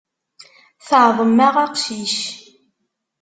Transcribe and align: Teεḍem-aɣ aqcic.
Teεḍem-aɣ 0.87 1.55
aqcic. 1.65 2.15